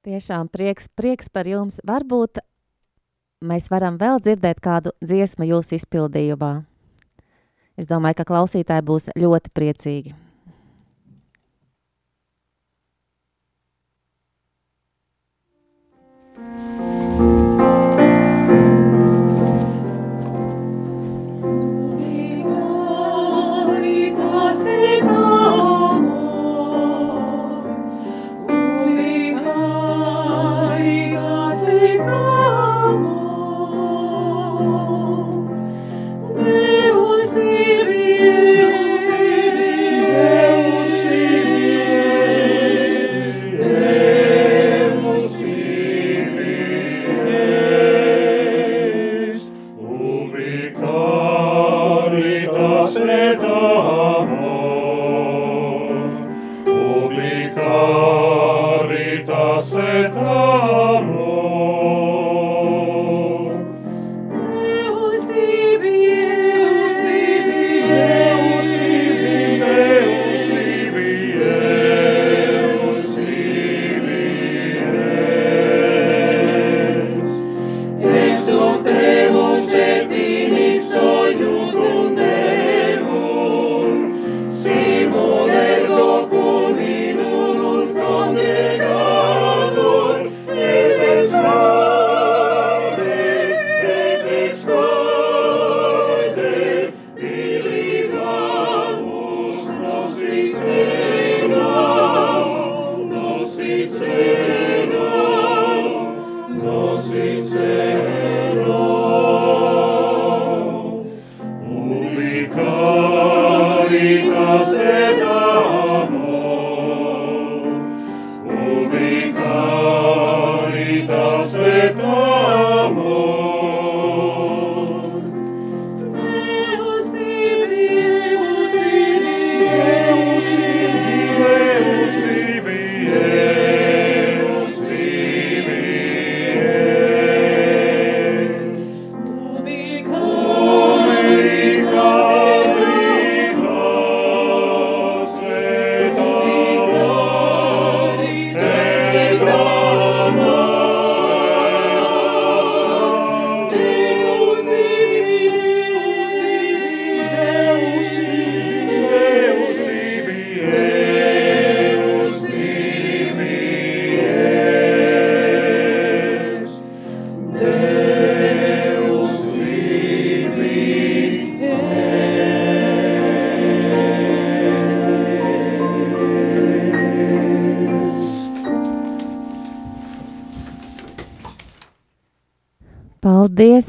[0.06, 1.80] Tiešām prieks, prieks par jums.
[1.82, 2.38] Varbūt
[3.42, 6.52] mēs varam vēl dzirdēt kādu dziesmu jūsu izpildījumā.
[7.74, 10.14] Es domāju, ka klausītāji būs ļoti priecīgi.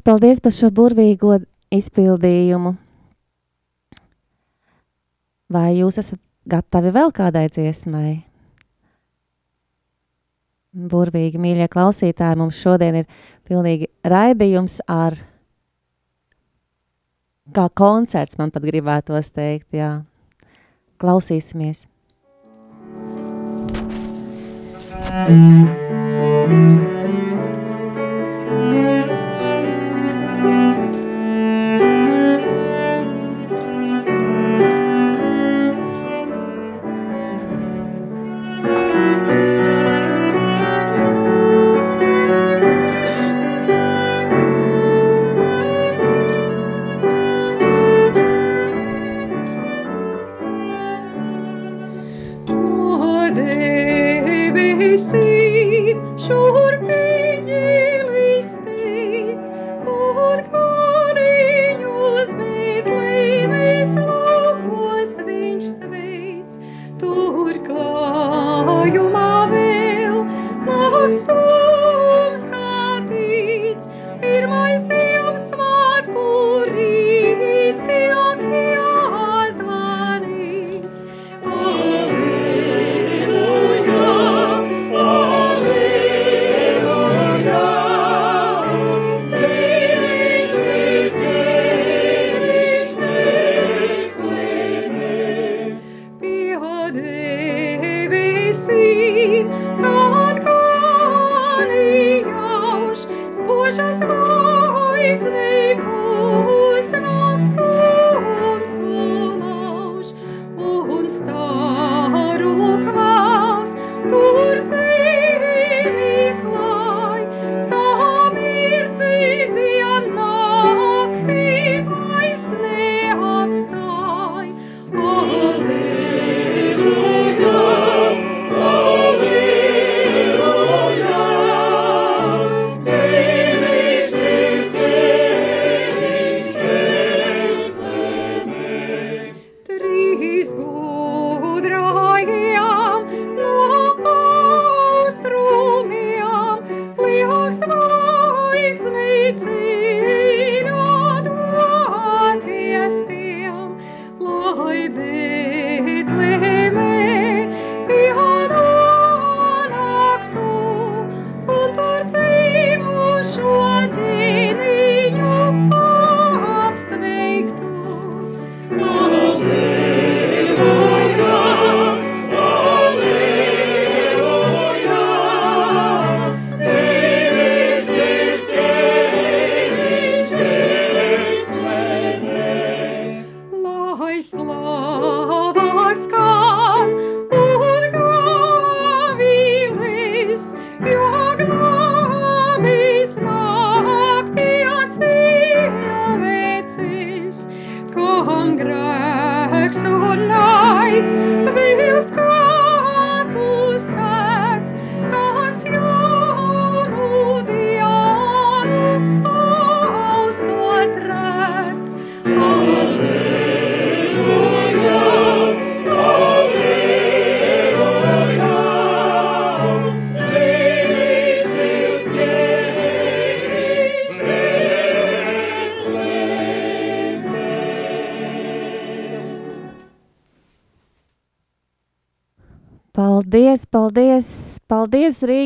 [0.07, 1.35] Paldies par šo burvīgo
[1.73, 2.73] izpildījumu.
[5.51, 8.13] Vai jūs esat gatavi vēl kādai dziesmai?
[10.77, 13.07] Burvīgi, mīļie klausītāji, mums šodien ir
[13.47, 15.15] pilnīgi raidījums ar,
[17.55, 20.03] kā koncerts, man pat gribētos teikt, jā.
[21.01, 21.87] Klausīsimies.
[25.27, 26.96] Thank you.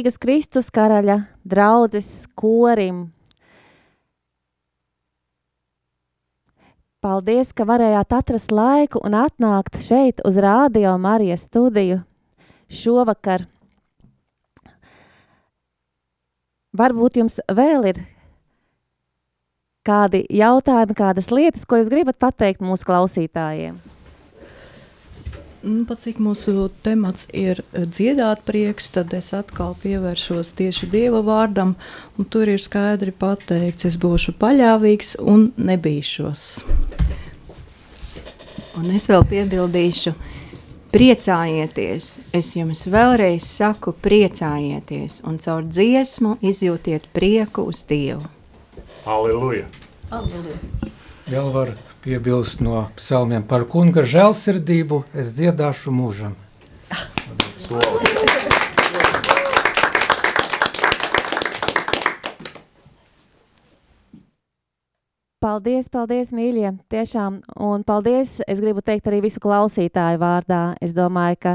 [0.02, 3.12] Rīgas Kristus karaļa draudzes korim.
[7.06, 12.00] Paldies, ka varējāt atrast laiku un atnākt šeit uz Rādio Marijas studiju
[12.66, 13.46] šovakar.
[16.74, 18.02] Varbūt jums vēl ir
[19.86, 23.78] kādi jautājumi, kādas lietas, ko jūs gribat pateikt mūsu klausītājiem?
[25.62, 31.22] Nu, pat cik mūsu temats ir eh, dziedāt prieks, tad es atkal pievēršos tieši Dieva
[31.22, 31.76] vārdam,
[32.18, 36.48] un tur ir skaidri pateikts, es būšu paļāvīgs un nebīšos.
[38.82, 40.16] Un es vēl piebildīšu,
[40.96, 48.26] priecājieties, es jums vēlreiz saku priecājieties, un caur dziesmu izjūtiet prieku uz Dievu.
[49.06, 49.70] Aleluja!
[50.10, 50.58] Aleluja.
[51.30, 56.34] Vēl var piebilst no psalmiem par kunga žēlsirdību, es dziedāšu mūžam.
[57.62, 58.02] Slavu.
[65.42, 70.76] Paldies, paldies, mīļie, tiešām, un paldies, es gribu teikt arī visu klausītāju vārdā.
[70.86, 71.54] Es domāju, ka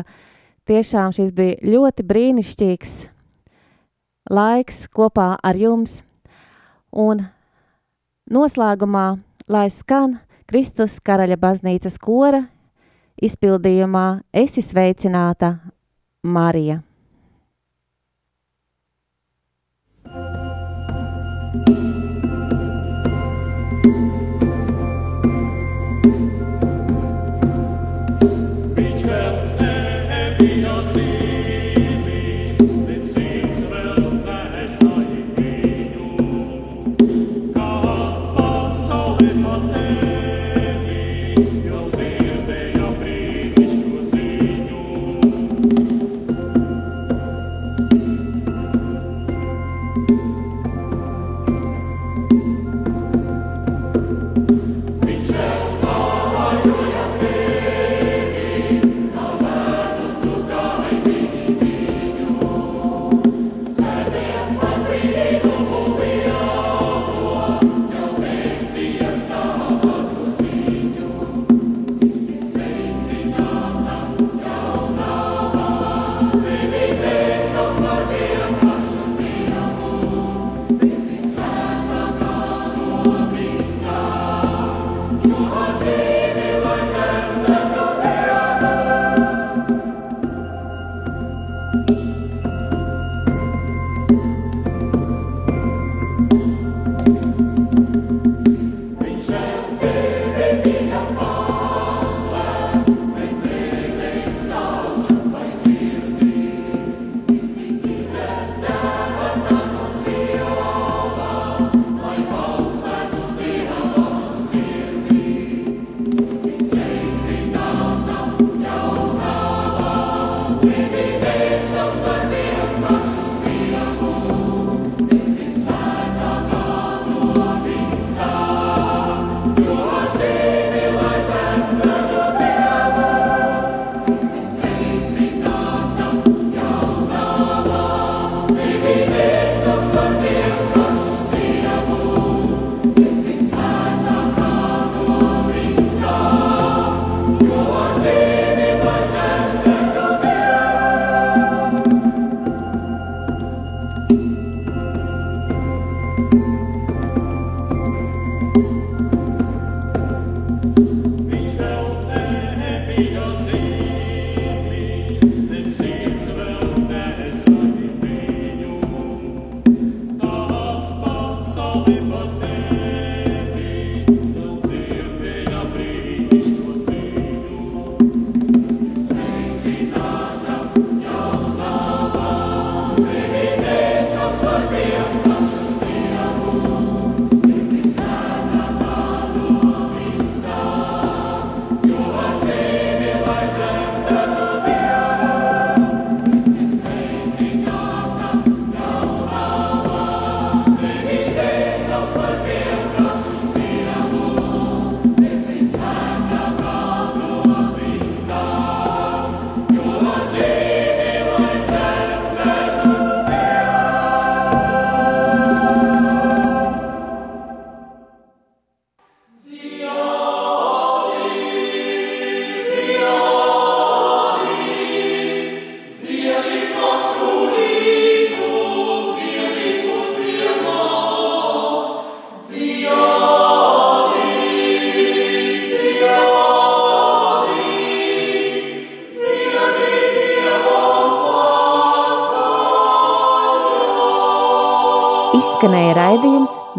[0.67, 2.97] tiešām šis bija ļoti brīnišķīgs
[4.35, 6.01] laiks kopā ar jums,
[6.91, 7.29] un
[8.27, 9.07] noslēgumā,
[9.47, 12.45] lai skan Kristus karaļa baznīcas kora
[13.19, 15.57] izpildījumā esi sveicināta
[16.23, 16.83] Marija.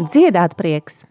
[0.08, 1.02] Dziedāt prieks!